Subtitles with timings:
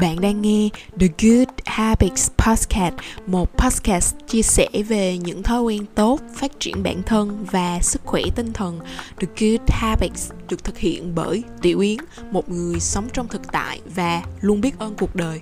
[0.00, 0.68] Bạn đang nghe
[1.00, 2.94] The Good Habits Podcast,
[3.26, 8.02] một podcast chia sẻ về những thói quen tốt, phát triển bản thân và sức
[8.04, 8.80] khỏe tinh thần.
[9.20, 11.98] The Good Habits được thực hiện bởi Tiểu Yến,
[12.30, 15.40] một người sống trong thực tại và luôn biết ơn cuộc đời.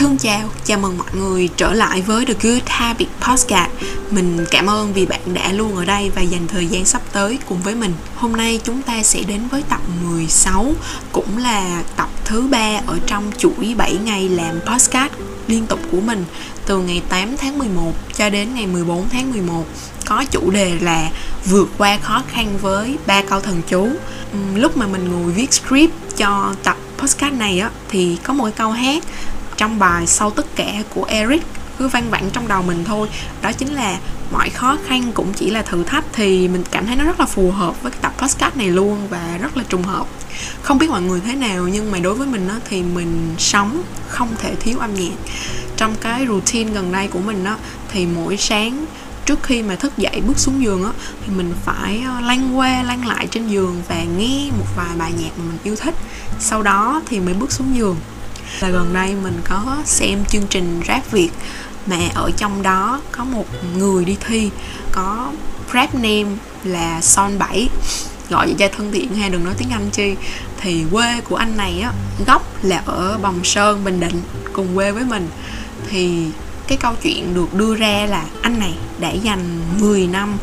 [0.00, 3.70] Thương chào, chào mừng mọi người trở lại với The Good Habit Podcast.
[4.10, 7.38] Mình cảm ơn vì bạn đã luôn ở đây và dành thời gian sắp tới
[7.48, 7.92] cùng với mình.
[8.16, 10.72] Hôm nay chúng ta sẽ đến với tập 16
[11.12, 15.12] Cũng là tập thứ ba ở trong chuỗi 7 ngày làm podcast
[15.46, 16.24] liên tục của mình
[16.66, 19.64] Từ ngày 8 tháng 11 cho đến ngày 14 tháng 11
[20.06, 21.10] Có chủ đề là
[21.44, 23.88] vượt qua khó khăn với ba câu thần chú.
[24.54, 28.70] Lúc mà mình ngồi viết script cho tập podcast này á thì có một câu
[28.70, 29.04] hát
[29.60, 31.42] trong bài sau tất cả của Eric
[31.78, 33.08] cứ vang vẳng trong đầu mình thôi.
[33.42, 33.98] Đó chính là
[34.32, 37.26] mọi khó khăn cũng chỉ là thử thách thì mình cảm thấy nó rất là
[37.26, 40.06] phù hợp với cái tập podcast này luôn và rất là trùng hợp.
[40.62, 43.82] Không biết mọi người thế nào nhưng mà đối với mình á, thì mình sống
[44.08, 45.14] không thể thiếu âm nhạc.
[45.76, 47.56] Trong cái routine gần đây của mình á,
[47.92, 48.86] thì mỗi sáng
[49.26, 50.90] trước khi mà thức dậy bước xuống giường á
[51.26, 55.12] thì mình phải ờ, lăn qua lăn lại trên giường và nghe một vài bài
[55.22, 55.94] nhạc mà mình yêu thích.
[56.38, 57.96] Sau đó thì mới bước xuống giường
[58.60, 61.30] là gần đây mình có xem chương trình rap việt.
[61.86, 64.50] Mà ở trong đó có một người đi thi,
[64.92, 65.32] có
[65.74, 66.26] rap name
[66.64, 67.68] là son 7
[68.30, 70.14] gọi cho thân thiện ha, đừng nói tiếng anh chi.
[70.60, 71.92] Thì quê của anh này á,
[72.26, 75.28] gốc là ở bồng sơn, bình định, cùng quê với mình.
[75.90, 76.26] Thì
[76.66, 80.38] cái câu chuyện được đưa ra là anh này đã dành 10 năm,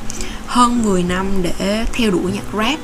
[0.47, 2.79] hơn 10 năm để theo đuổi nhạc rap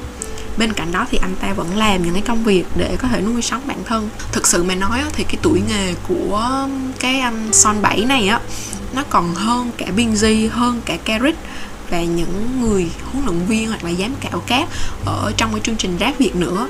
[0.57, 3.21] bên cạnh đó thì anh ta vẫn làm những cái công việc để có thể
[3.21, 4.09] nuôi sống bản thân.
[4.31, 6.67] Thực sự mà nói thì cái tuổi nghề của
[6.99, 8.39] cái anh son 7 này á
[8.95, 11.39] nó còn hơn cả Binzy hơn cả Carrick
[11.89, 14.67] và những người huấn luyện viên hoặc là giám khảo khác
[15.05, 16.67] ở trong cái chương trình rap Việt nữa.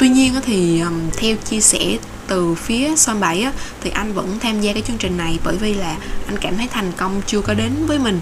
[0.00, 0.82] Tuy nhiên thì
[1.16, 1.96] theo chia sẻ
[2.26, 5.56] từ phía Son 7 á, thì anh vẫn tham gia cái chương trình này bởi
[5.56, 5.96] vì là
[6.26, 8.20] anh cảm thấy thành công chưa có đến với mình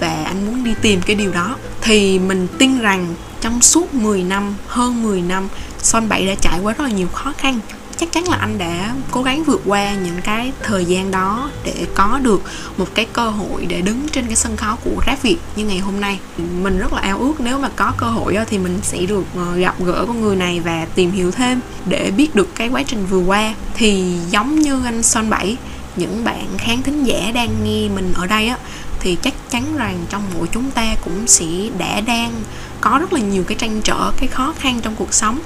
[0.00, 1.56] và anh muốn đi tìm cái điều đó.
[1.80, 5.48] Thì mình tin rằng trong suốt 10 năm, hơn 10 năm,
[5.78, 7.60] Son 7 đã trải qua rất là nhiều khó khăn.
[7.96, 11.86] Chắc chắn là anh đã cố gắng vượt qua những cái thời gian đó để
[11.94, 12.42] có được
[12.76, 15.78] một cái cơ hội để đứng trên cái sân khấu của rap Việt như ngày
[15.78, 16.18] hôm nay.
[16.62, 19.56] Mình rất là ao ước nếu mà có cơ hội thì mình sẽ được ờ,
[19.56, 23.06] gặp gỡ con người này và tìm hiểu thêm để biết được cái quá trình
[23.06, 23.54] vừa qua.
[23.74, 25.56] Thì giống như anh Son 7
[25.96, 28.56] những bạn khán thính giả đang nghe mình ở đây á
[29.06, 31.46] thì chắc chắn rằng trong mỗi chúng ta cũng sẽ
[31.78, 32.32] đã đang
[32.80, 35.40] có rất là nhiều cái tranh trở, cái khó khăn trong cuộc sống.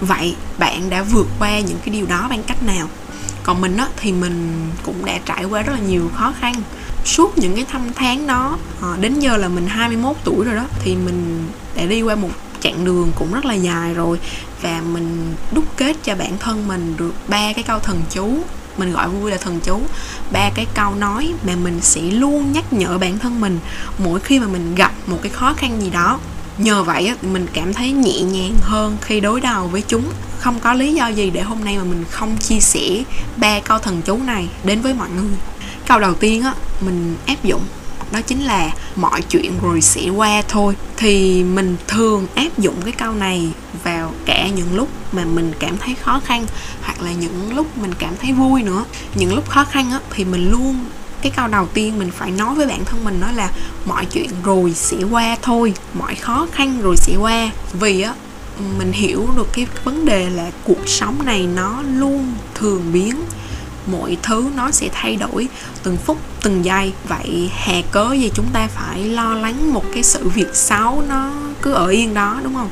[0.00, 2.88] Vậy bạn đã vượt qua những cái điều đó bằng cách nào?
[3.42, 6.54] Còn mình á, thì mình cũng đã trải qua rất là nhiều khó khăn.
[7.04, 10.64] Suốt những cái thăm tháng đó ờ, đến giờ là mình 21 tuổi rồi đó,
[10.84, 12.30] thì mình đã đi qua một
[12.60, 14.18] chặng đường cũng rất là dài rồi.
[14.62, 18.38] Và mình đúc kết cho bản thân mình được ba cái câu thần chú
[18.76, 19.80] mình gọi vui là thần chú.
[20.32, 23.58] Ba cái câu nói mà mình sẽ luôn nhắc nhở bản thân mình
[23.98, 26.18] mỗi khi mà mình gặp một cái khó khăn gì đó.
[26.58, 30.04] Nhờ vậy mình cảm thấy nhẹ nhàng hơn khi đối đầu với chúng.
[30.38, 33.02] Không có lý do gì để hôm nay mà mình không chia sẻ
[33.36, 35.36] ba câu thần chú này đến với mọi người.
[35.86, 37.62] Câu đầu tiên á mình áp dụng
[38.12, 40.74] đó chính là mọi chuyện rồi sẽ qua thôi.
[40.96, 43.48] Thì mình thường áp dụng cái câu này
[43.84, 46.46] vào cả những lúc mà mình cảm thấy khó khăn,
[46.82, 48.84] hoặc là những lúc mình cảm thấy vui nữa.
[49.14, 50.84] Những lúc khó khăn á, thì mình luôn,
[51.22, 53.50] cái câu đầu tiên mình phải nói với bản thân mình đó là
[53.86, 57.50] mọi chuyện rồi sẽ qua thôi, mọi khó khăn rồi sẽ qua.
[57.72, 58.14] Vì á,
[58.78, 63.16] mình hiểu được cái vấn đề là cuộc sống này nó luôn thường biến
[63.86, 65.48] mọi thứ nó sẽ thay đổi
[65.82, 66.92] từng phút, từng giây.
[67.08, 71.30] Vậy hè cớ gì chúng ta phải lo lắng một cái sự việc xấu nó
[71.62, 72.70] cứ ở yên đó, đúng không?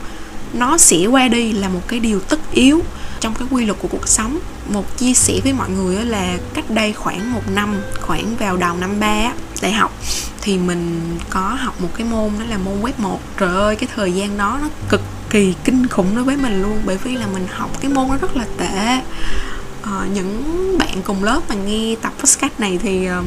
[0.52, 2.82] Nó sẽ qua đi là một cái điều tất yếu
[3.20, 4.38] trong cái quy luật của cuộc sống.
[4.68, 8.76] Một chia sẻ với mọi người là cách đây khoảng một năm, khoảng vào đầu
[8.76, 9.32] năm ba
[9.62, 9.92] đại học,
[10.40, 13.88] thì mình có học một cái môn đó là môn web 1 trời ơi, cái
[13.96, 16.80] thời gian đó nó cực kỳ kinh khủng đối với mình luôn.
[16.84, 19.00] Bởi vì là mình học cái môn nó rất là tệ
[19.82, 20.42] uh, những
[20.78, 23.24] bạn cùng lớp mà nghe tập podcast này thì uh,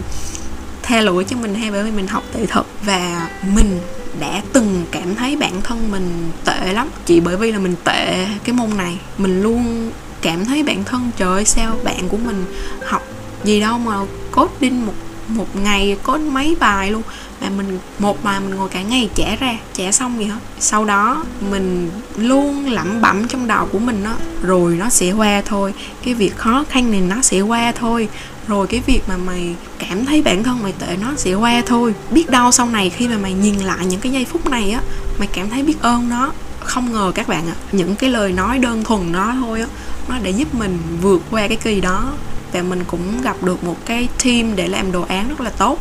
[0.83, 3.79] tha lỗi cho mình hay bởi vì mình học tệ thật và mình
[4.19, 6.89] đã từng cảm thấy bản thân mình tệ lắm.
[7.05, 9.91] Chỉ bởi vì là mình tệ cái môn này mình luôn
[10.21, 12.45] cảm thấy bản thân trời ơi sao bạn của mình
[12.85, 13.01] học
[13.43, 13.99] gì đâu mà
[14.31, 14.93] coding một
[15.27, 17.01] một ngày có mấy bài luôn.
[17.41, 20.85] Mà mình một bài mình ngồi cả ngày trẻ ra trẻ xong gì hết sau
[20.85, 25.73] đó mình luôn lẩm bẩm trong đầu của mình đó rồi nó sẽ qua thôi.
[26.03, 28.07] Cái việc khó khăn này nó sẽ qua thôi.
[28.47, 31.93] Rồi cái việc mà mày cảm thấy bản thân mày tệ nó sẽ qua thôi.
[32.11, 34.81] Biết đâu sau này khi mà mày nhìn lại những cái giây phút này á
[35.19, 36.31] mày cảm thấy biết ơn nó.
[36.59, 39.67] Không ngờ các bạn ạ à, những cái lời nói đơn thuần đó thôi á
[40.09, 42.13] nó để giúp mình vượt qua cái kỳ đó
[42.53, 45.79] và mình cũng gặp được một cái team để làm đồ án rất là tốt.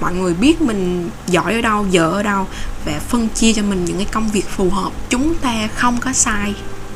[0.00, 2.46] Mọi người biết mình giỏi ở đâu, dở ở đâu
[2.84, 4.92] và phân chia cho mình những cái công việc phù hợp.
[5.08, 6.54] Chúng ta không có sai.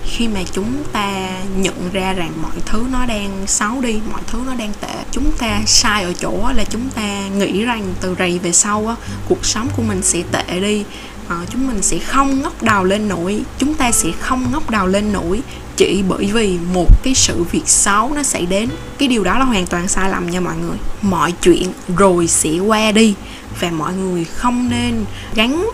[0.08, 4.38] Khi mà chúng ta nhận ra rằng mọi thứ nó đang xấu đi, mọi thứ
[4.46, 8.38] nó đang tệ, chúng ta sai ở chỗ là chúng ta nghĩ rằng từ rày
[8.38, 8.94] về sau á,
[9.28, 10.84] cuộc sống của mình sẽ tệ đi
[11.28, 13.40] à, chúng mình sẽ không ngóc đầu lên nổi.
[13.58, 15.42] Chúng ta sẽ không ngóc đầu lên nổi
[15.76, 18.68] chỉ bởi vì một cái sự việc xấu nó xảy đến.
[18.98, 20.76] Cái điều đó là hoàn toàn sai lầm nha mọi người.
[21.02, 23.14] Mọi chuyện rồi sẽ qua đi
[23.60, 25.70] và mọi người không nên gắn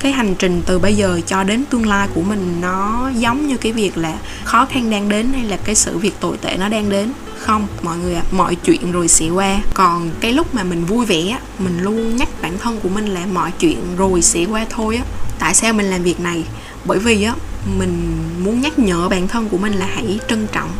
[0.00, 2.60] cái hành trình từ bây giờ cho đến tương lai của mình.
[2.60, 4.14] Nó giống như cái việc là
[4.44, 7.66] khó khăn đang đến hay là cái sự việc tồi tệ nó đang đến không?
[7.82, 9.60] Mọi người ạ à, mọi chuyện rồi sẽ qua.
[9.74, 13.26] Còn cái lúc mà mình vui vẻ mình luôn nhắc bản thân của mình là
[13.26, 15.04] mọi chuyện rồi sẽ qua thôi á.
[15.38, 16.44] Tại sao mình làm việc này?
[16.84, 17.34] Bởi vì á
[17.78, 18.12] mình
[18.44, 20.70] muốn nhắc nhở bản thân của mình là hãy trân trọng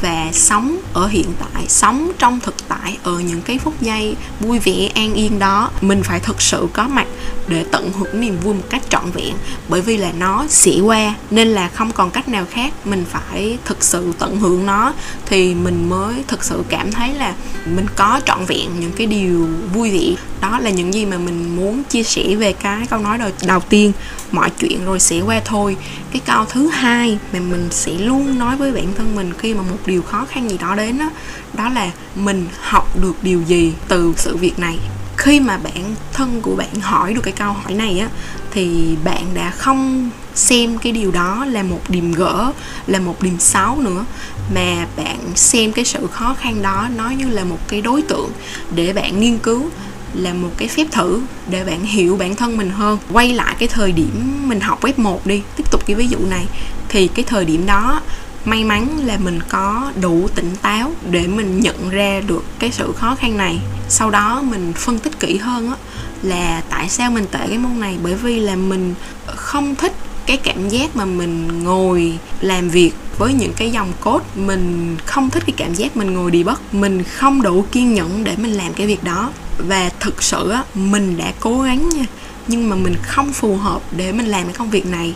[0.00, 4.58] và sống ở hiện tại sống trong thực tại ở những cái phút giây vui
[4.58, 7.06] vẻ an yên đó mình phải thực sự có mặt
[7.48, 9.34] để tận hưởng niềm vui một cách trọn vẹn.
[9.68, 13.58] Bởi vì là nó sẽ qua nên là không còn cách nào khác mình phải
[13.64, 14.92] thực sự tận hưởng nó
[15.26, 17.34] thì mình mới thực sự cảm thấy là
[17.66, 20.22] mình có trọn vẹn những cái điều vui vẻ.
[20.40, 23.60] Đó là những gì mà mình muốn chia sẻ về cái câu nói đầu, đầu
[23.60, 23.92] tiên
[24.36, 25.76] mọi chuyện rồi sẽ qua thôi.
[26.12, 29.62] Cái câu thứ hai mà mình sẽ luôn nói với bản thân mình khi mà
[29.62, 31.10] một điều khó khăn gì đó đến đó,
[31.52, 34.78] đó là mình học được điều gì từ sự việc này.
[35.16, 38.08] Khi mà bản thân của bạn hỏi được cái câu hỏi này á
[38.50, 42.52] thì bạn đã không xem cái điều đó là một điểm gỡ
[42.86, 44.04] là một điểm xấu nữa
[44.54, 48.30] mà bạn xem cái sự khó khăn đó nó như là một cái đối tượng
[48.74, 49.70] để bạn nghiên cứu
[50.14, 51.20] là một cái phép thử
[51.50, 52.98] để bạn hiểu bản thân mình hơn.
[53.12, 56.18] Quay lại cái thời điểm mình học web 1 đi, tiếp tục cái ví dụ
[56.30, 56.46] này,
[56.88, 58.00] thì cái thời điểm đó
[58.44, 62.92] may mắn là mình có đủ tỉnh táo để mình nhận ra được cái sự
[62.92, 63.58] khó khăn này.
[63.88, 65.74] Sau đó mình phân tích kỹ hơn á,
[66.22, 67.96] là tại sao mình tệ cái môn này?
[68.02, 68.94] Bởi vì là mình
[69.26, 69.92] không thích
[70.26, 74.24] cái cảm giác mà mình ngồi làm việc với những cái dòng code.
[74.34, 76.74] Mình không thích cái cảm giác mình ngồi đi bất.
[76.74, 80.64] Mình không đủ kiên nhẫn để mình làm cái việc đó và thực sự á,
[80.74, 82.04] mình đã cố gắng nha.
[82.48, 85.14] Nhưng mà mình không phù hợp để mình làm cái công việc này.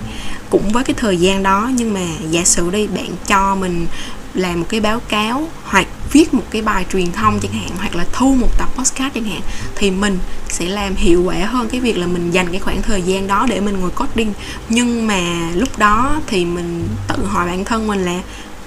[0.51, 3.87] Cũng với cái thời gian đó, nhưng mà giả sử đi, bạn cho mình
[4.35, 7.97] làm một cái báo cáo hoặc viết một cái bài truyền thông chẳng hạn, hoặc
[7.97, 9.41] là thu một tập podcast chẳng hạn,
[9.75, 13.03] thì mình sẽ làm hiệu quả hơn cái việc là mình dành cái khoảng thời
[13.03, 14.33] gian đó để mình ngồi coding.
[14.69, 18.21] Nhưng mà lúc đó thì mình tự hỏi bản thân mình là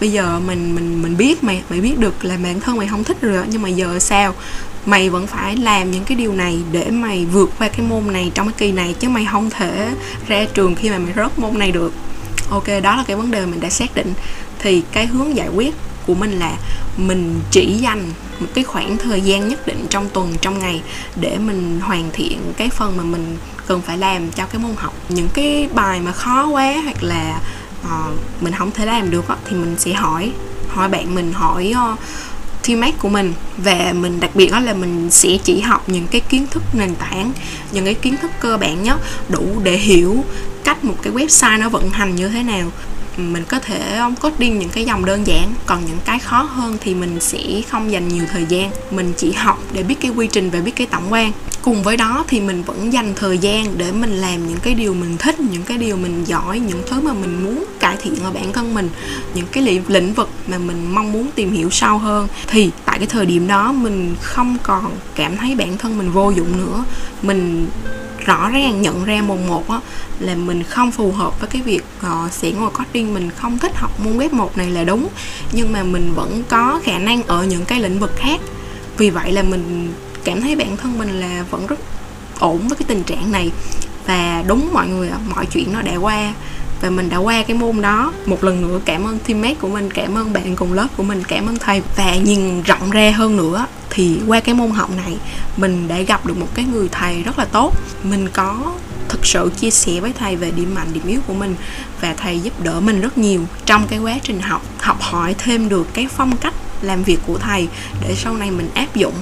[0.04, 3.04] bây giờ mình mình mình biết mày mày biết được là bản thân mày không
[3.04, 4.34] thích rồi nhưng mà giờ sao?
[4.86, 8.32] Mày vẫn phải làm những cái điều này để mày vượt qua cái môn này
[8.34, 9.92] trong cái kỳ này, chứ mày không thể
[10.28, 11.94] ra trường khi mà mày rớt môn này được.
[12.50, 14.14] Ok, đó là cái vấn đề mình đã xác định.
[14.60, 15.74] Thì cái hướng giải quyết
[16.08, 16.58] của mình là
[16.98, 18.04] mình chỉ dành
[18.40, 20.82] một cái khoảng thời gian nhất định trong tuần, trong ngày
[21.16, 24.94] để mình hoàn thiện cái phần mà mình cần phải làm cho cái môn học.
[25.10, 27.40] Những cái bài mà khó quá hoặc là
[27.86, 30.32] uh, mình không thể làm được đó, thì mình sẽ hỏi
[30.70, 32.00] hỏi bạn mình hỏi uh,
[32.68, 33.34] teammate của mình.
[33.58, 36.96] Và mình đặc biệt đó là mình sẽ chỉ học những cái kiến thức nền
[36.96, 37.32] tảng
[37.72, 39.00] những cái kiến thức cơ bản nhất
[39.30, 40.24] đủ để hiểu
[40.64, 42.72] cách một cái website nó vận hành như thế nào.
[43.18, 46.78] Mình có thể ờ, coding những cái dòng đơn giản còn những cái khó hơn
[46.82, 48.72] thì mình sẽ không dành nhiều thời gian.
[48.92, 51.32] Mình chỉ học để biết cái quy trình và biết cái tổng quan
[51.64, 54.94] cùng với đó thì mình vẫn dành thời gian để mình làm những cái điều
[54.94, 58.32] mình thích những cái điều mình giỏi những thứ mà mình muốn cải thiện ở
[58.32, 58.90] bản thân mình
[59.34, 62.28] những cái lĩnh vực mà mình mong muốn tìm hiểu sâu hơn.
[62.48, 66.32] Thì tại cái thời điểm đó mình không còn cảm thấy bản thân mình vô
[66.32, 66.84] dụng nữa.
[67.22, 67.68] Mình
[68.26, 69.80] rõ ràng nhận ra mùng một á
[70.20, 73.72] là mình không phù hợp với cái việc uh, sẽ ngồi coding mình không thích
[73.76, 75.08] học môn web một này là đúng
[75.52, 78.42] nhưng mà mình vẫn có khả năng ở những cái lĩnh vực khác.
[78.98, 81.80] Vì vậy là mình cảm thấy bản thân mình là vẫn rất
[82.40, 83.52] ổn với cái tình trạng này.
[84.06, 86.34] Và đúng mọi người mọi chuyện nó đã qua
[86.82, 88.14] và mình đã qua cái môn đó.
[88.26, 91.24] Một lần nữa cảm ơn teammate của mình, cảm ơn bạn cùng lớp của mình,
[91.24, 91.82] cảm ơn thầy.
[91.96, 95.18] Và nhìn rộng ra hơn nữa thì qua cái môn học này,
[95.58, 97.74] mình đã gặp được một cái người thầy rất là tốt.
[98.04, 98.74] Mình có
[99.10, 101.56] thực sự chia sẻ với thầy về điểm mạnh, điểm yếu của mình
[102.02, 105.70] và thầy giúp đỡ mình rất nhiều trong cái quá trình học học hỏi thêm
[105.70, 107.68] được cái phong cách làm việc của thầy
[108.02, 109.14] để sau này mình áp dụng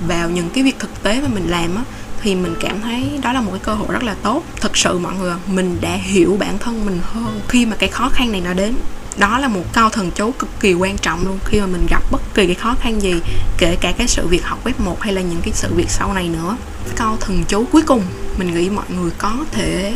[0.00, 1.82] vào những cái việc thực tế mà mình làm á,
[2.22, 4.42] thì mình cảm thấy đó là một cái cơ hội rất là tốt.
[4.60, 8.08] Thực sự mọi người mình đã hiểu bản thân mình hơn khi mà cái khó
[8.08, 8.74] khăn này nó đến.
[9.16, 12.02] Đó là một câu thần chú cực kỳ quan trọng luôn, khi mà mình gặp
[12.10, 13.14] bất kỳ cái khó khăn gì,
[13.58, 16.14] kể cả cái sự việc học web 1 hay là những cái sự việc sau
[16.14, 16.56] này nữa.
[16.96, 18.02] Câu thần chú cuối cùng,
[18.38, 19.94] mình nghĩ mọi người có thể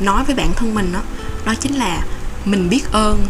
[0.00, 1.00] nói với bản thân mình đó
[1.44, 2.04] đó chính là
[2.44, 3.26] mình biết ơn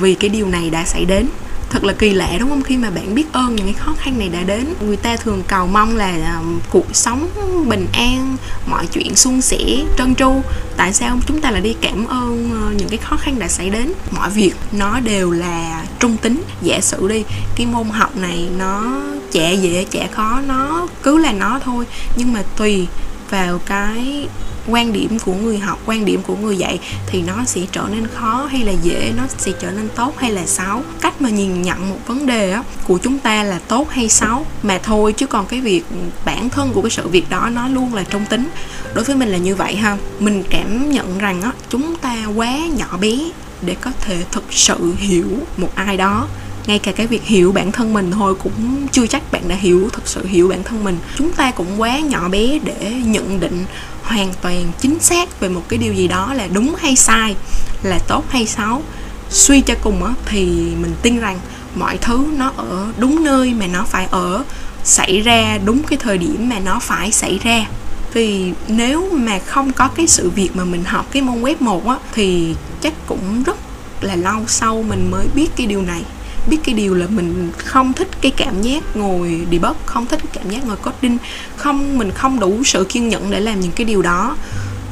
[0.00, 1.28] vì cái điều này đã xảy đến
[1.70, 2.62] thật là kỳ lạ, đúng không?
[2.62, 5.42] Khi mà bạn biết ơn những cái khó khăn này đã đến, người ta thường
[5.48, 7.28] cầu mong là à, cuộc sống
[7.68, 8.36] bình an,
[8.66, 9.58] mọi chuyện suôn sẻ
[9.98, 10.42] trơn tru.
[10.76, 13.70] Tại sao chúng ta lại đi cảm ơn ờ, những cái khó khăn đã xảy
[13.70, 13.92] đến?
[14.10, 16.42] Mọi việc nó đều là trung tính.
[16.62, 17.24] Giả sử đi,
[17.56, 21.84] cái môn học này nó chả dễ, chả khó, nó cứ là nó thôi.
[22.16, 22.86] Nhưng mà tùy
[23.30, 24.28] vào cái
[24.68, 28.06] quan điểm của người học quan điểm của người dạy thì nó sẽ trở nên
[28.06, 30.82] khó hay là dễ nó sẽ trở nên tốt hay là xấu.
[31.00, 34.46] Cách mà nhìn nhận một vấn đề á, của chúng ta là tốt hay xấu
[34.62, 35.82] mà thôi chứ còn cái việc
[36.24, 38.48] bản thân của cái sự việc đó nó luôn là trung tính.
[38.94, 39.96] Đối với mình là như vậy ha.
[40.18, 43.18] Mình cảm nhận rằng á chúng ta quá nhỏ bé
[43.62, 46.28] để có thể thực sự hiểu một ai đó
[46.70, 49.88] ngay cả cái việc hiểu bản thân mình thôi cũng chưa chắc bạn đã hiểu,
[49.92, 50.98] thực sự hiểu bản thân mình.
[51.16, 53.64] Chúng ta cũng quá nhỏ bé để nhận định
[54.02, 57.36] hoàn toàn chính xác về một cái điều gì đó là đúng hay sai,
[57.82, 58.82] là tốt hay xấu.
[59.30, 60.44] Suy cho cùng á, thì
[60.80, 61.38] mình tin rằng
[61.74, 64.44] mọi thứ nó ở đúng nơi mà nó phải ở,
[64.84, 67.66] xảy ra đúng cái thời điểm mà nó phải xảy ra.
[68.12, 71.86] Vì nếu mà không có cái sự việc mà mình học cái môn web một
[71.86, 73.56] á, thì chắc cũng rất
[74.00, 76.02] là lâu sau mình mới biết cái điều này
[76.50, 80.30] biết cái điều là mình không thích cái cảm giác ngồi debug không thích cái
[80.32, 81.18] cảm giác ngồi coding
[81.56, 84.36] không mình không đủ sự kiên nhẫn để làm những cái điều đó.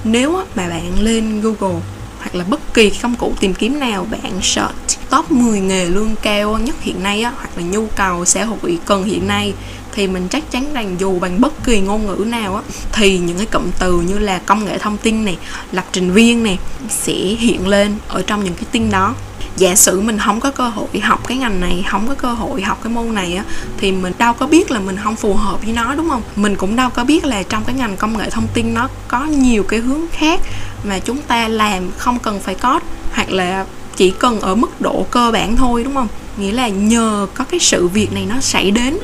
[0.04, 1.80] Nếu mà bạn lên google
[2.18, 6.16] hoặc là bất kỳ công cụ tìm kiếm nào bạn search top 10 nghề lương
[6.22, 9.54] cao nhất hiện nay á, hoặc là nhu cầu xã hội cần hiện nay
[9.92, 12.62] thì mình chắc chắn rằng dù bằng bất kỳ ngôn ngữ nào á
[12.92, 15.36] thì những cái cụm từ như là công nghệ thông tin này
[15.72, 19.14] lập trình viên này sẽ hiện lên ở trong những cái tin đó
[19.56, 22.62] giả sử mình không có cơ hội học cái ngành này, không có cơ hội
[22.62, 23.44] học cái môn này á,
[23.76, 26.22] thì mình đâu có biết là mình không phù hợp với nó, đúng không?
[26.36, 29.24] Mình cũng đâu có biết là trong cái ngành công nghệ thông tin nó có
[29.24, 30.40] nhiều cái hướng khác
[30.84, 33.64] mà chúng ta làm không cần phải code hoặc là
[33.96, 36.08] chỉ cần ở mức độ cơ bản thôi, đúng không?
[36.38, 38.98] Nghĩa là nhờ có cái sự việc này nó xảy đến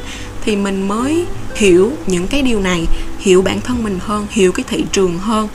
[0.44, 2.86] thì mình mới hiểu những cái điều này,
[3.18, 5.48] hiểu bản thân mình hơn, hiểu cái thị trường hơn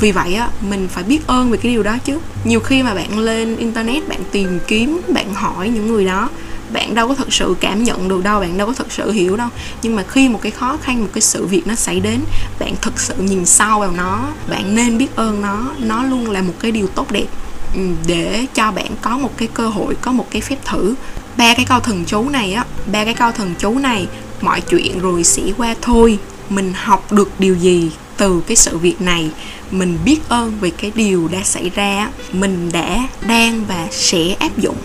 [0.00, 2.18] vì vậy á, mình phải biết ơn về cái điều đó chứ.
[2.44, 6.28] Nhiều khi mà bạn lên internet, bạn tìm kiếm, bạn hỏi những người đó,
[6.72, 9.36] bạn đâu có thực sự cảm nhận được đâu, bạn đâu có thực sự hiểu
[9.36, 9.48] đâu.
[9.82, 12.20] Nhưng mà khi một cái khó khăn, một cái sự việc nó xảy đến,
[12.58, 15.70] bạn thực sự nhìn sâu vào nó, bạn nên biết ơn nó.
[15.78, 17.26] Nó luôn là một cái điều tốt đẹp
[17.74, 20.94] ừ, để cho bạn có một cái cơ hội, có một cái phép thử.
[21.36, 24.06] Ba cái câu thần chú này á, ba cái câu thần chú này,
[24.40, 26.18] mọi chuyện rồi sẽ qua thôi.
[26.50, 27.90] Mình học được điều gì?
[28.16, 29.30] Từ cái sự việc này,
[29.70, 34.58] mình biết ơn về cái điều đã xảy ra, mình đã đang và sẽ áp
[34.58, 34.76] dụng.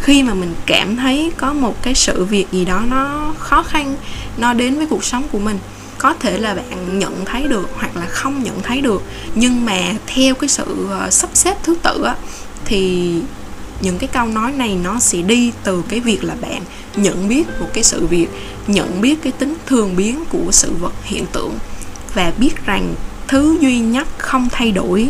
[0.00, 3.96] Khi mà mình cảm thấy có một cái sự việc gì đó nó khó khăn,
[4.36, 5.58] nó đến với cuộc sống của mình,
[5.98, 9.02] có thể là bạn nhận thấy được hoặc là không nhận thấy được,
[9.34, 12.16] nhưng mà theo cái sự ờ, sắp xếp thứ tự á,
[12.64, 13.12] thì
[13.80, 16.62] những cái câu nói này nó sẽ đi từ cái việc là bạn
[16.96, 18.26] nhận biết một cái sự việc,
[18.66, 21.52] nhận biết cái tính thường biến của sự vật hiện tượng
[22.14, 22.94] và biết rằng
[23.28, 25.08] thứ duy nhất không thay đổi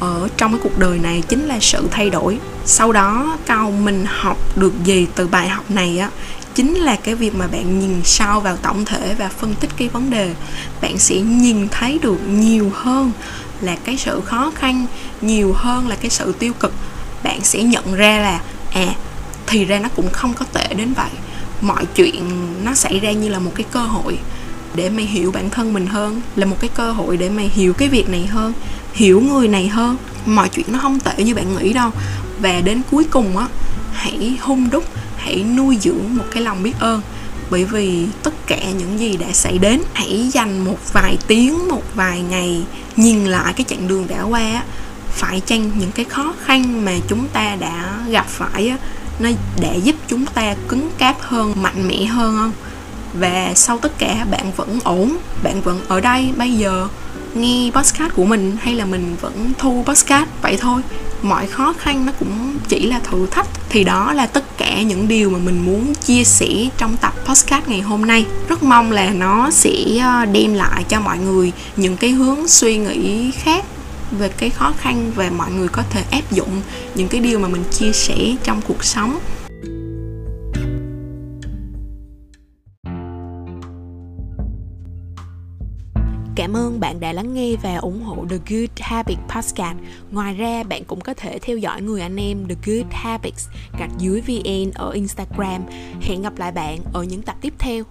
[0.00, 2.38] ở trong cái cuộc đời này chính là sự thay đổi.
[2.64, 6.10] Sau đó câu mình học được gì từ bài học này á,
[6.54, 9.88] chính là cái việc mà bạn nhìn sâu vào tổng thể và phân tích cái
[9.88, 10.34] vấn đề,
[10.80, 13.12] bạn sẽ nhìn thấy được nhiều hơn
[13.60, 14.86] là cái sự khó khăn,
[15.20, 16.72] nhiều hơn là cái sự tiêu cực.
[17.22, 18.40] Bạn sẽ nhận ra là
[18.72, 18.94] à
[19.46, 21.10] thì ra nó cũng không có tệ đến vậy.
[21.60, 22.30] Mọi chuyện
[22.64, 24.18] nó xảy ra như là một cái cơ hội
[24.74, 27.72] để mày hiểu bản thân mình hơn, là một cái cơ hội để mày hiểu
[27.72, 28.52] cái việc này hơn,
[28.92, 29.96] hiểu người này hơn.
[30.26, 31.90] Mọi chuyện nó không tệ như bạn nghĩ đâu.
[32.40, 33.48] Và đến cuối cùng á,
[33.92, 34.84] hãy hung đúc,
[35.16, 37.02] hãy nuôi dưỡng một cái lòng biết ơn.
[37.50, 41.82] Bởi vì tất cả những gì đã xảy đến, hãy dành một vài tiếng, một
[41.94, 42.62] vài ngày
[42.96, 44.64] nhìn lại cái chặng đường đã qua á.
[45.10, 48.76] Phải chăng những cái khó khăn mà chúng ta đã gặp phải á,
[49.18, 52.52] nó để giúp chúng ta cứng cáp hơn, mạnh mẽ hơn không?
[53.14, 56.88] Và sau tất cả, bạn vẫn ổn, bạn vẫn ở đây bây giờ,
[57.34, 60.82] nghe podcast của mình hay là mình vẫn thu podcast, vậy thôi.
[61.22, 63.46] Mọi khó khăn nó cũng chỉ là thử thách.
[63.68, 67.68] Thì đó là tất cả những điều mà mình muốn chia sẻ trong tập podcast
[67.68, 68.26] ngày hôm nay.
[68.48, 72.76] Rất mong là nó sẽ ờ, đem lại cho mọi người những cái hướng suy
[72.76, 73.64] nghĩ khác
[74.18, 76.62] về cái khó khăn và mọi người có thể áp dụng
[76.94, 79.18] những cái điều mà mình chia sẻ trong cuộc sống.
[87.14, 89.78] Lắng nghe và ủng hộ The Good Habit Podcast.
[90.10, 93.90] Ngoài ra, bạn cũng có thể theo dõi người anh em The Good Habits gạch
[93.98, 95.62] dưới VN ở Instagram.
[96.02, 97.84] Hẹn gặp lại bạn ở những tập tiếp theo.